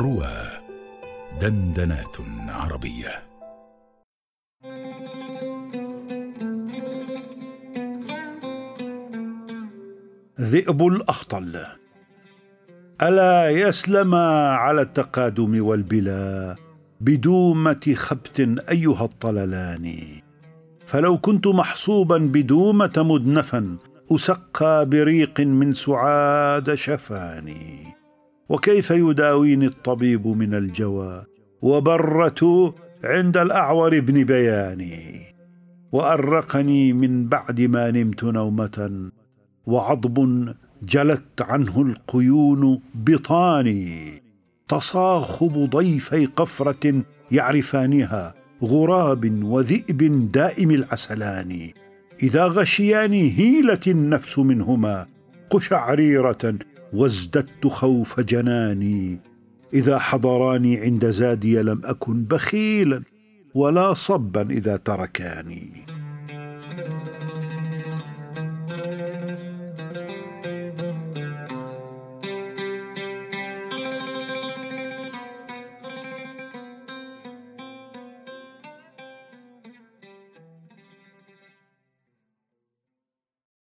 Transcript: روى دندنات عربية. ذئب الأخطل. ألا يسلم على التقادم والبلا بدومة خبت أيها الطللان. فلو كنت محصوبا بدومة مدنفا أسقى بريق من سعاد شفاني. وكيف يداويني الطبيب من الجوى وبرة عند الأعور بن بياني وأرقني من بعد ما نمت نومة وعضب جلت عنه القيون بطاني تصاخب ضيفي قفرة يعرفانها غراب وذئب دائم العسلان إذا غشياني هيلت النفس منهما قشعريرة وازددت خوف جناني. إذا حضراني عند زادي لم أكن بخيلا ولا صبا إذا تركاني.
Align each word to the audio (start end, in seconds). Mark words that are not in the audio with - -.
روى 0.00 0.32
دندنات 1.40 2.16
عربية. 2.48 3.22
ذئب 10.40 10.86
الأخطل. 10.86 11.64
ألا 13.02 13.50
يسلم 13.50 14.14
على 14.14 14.80
التقادم 14.80 15.64
والبلا 15.64 16.56
بدومة 17.00 17.94
خبت 17.94 18.40
أيها 18.68 19.04
الطللان. 19.04 19.96
فلو 20.86 21.18
كنت 21.18 21.46
محصوبا 21.46 22.18
بدومة 22.18 22.92
مدنفا 22.96 23.76
أسقى 24.12 24.86
بريق 24.86 25.40
من 25.40 25.74
سعاد 25.74 26.74
شفاني. 26.74 27.99
وكيف 28.50 28.90
يداويني 28.90 29.66
الطبيب 29.66 30.26
من 30.26 30.54
الجوى 30.54 31.24
وبرة 31.62 32.74
عند 33.04 33.36
الأعور 33.36 34.00
بن 34.00 34.24
بياني 34.24 35.20
وأرقني 35.92 36.92
من 36.92 37.28
بعد 37.28 37.60
ما 37.60 37.90
نمت 37.90 38.24
نومة 38.24 39.10
وعضب 39.66 40.48
جلت 40.82 41.42
عنه 41.42 41.82
القيون 41.82 42.80
بطاني 42.94 44.22
تصاخب 44.68 45.70
ضيفي 45.70 46.26
قفرة 46.26 47.02
يعرفانها 47.32 48.34
غراب 48.62 49.44
وذئب 49.44 50.32
دائم 50.32 50.70
العسلان 50.70 51.70
إذا 52.22 52.46
غشياني 52.46 53.38
هيلت 53.38 53.88
النفس 53.88 54.38
منهما 54.38 55.06
قشعريرة 55.50 56.54
وازددت 56.92 57.66
خوف 57.66 58.20
جناني. 58.20 59.18
إذا 59.74 59.98
حضراني 59.98 60.80
عند 60.80 61.10
زادي 61.10 61.62
لم 61.62 61.80
أكن 61.84 62.24
بخيلا 62.24 63.02
ولا 63.54 63.94
صبا 63.94 64.50
إذا 64.50 64.76
تركاني. 64.76 65.70